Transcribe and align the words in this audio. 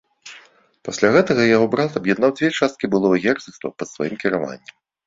Пасля 0.87 1.11
гэтага 1.17 1.45
яго 1.49 1.67
брат 1.75 2.01
аб'яднаў 2.01 2.35
дзве 2.41 2.53
часткі 2.59 2.85
былога 2.95 3.25
герцагства 3.29 3.77
пад 3.81 3.87
сваім 3.97 4.15
кіраваннем. 4.27 4.79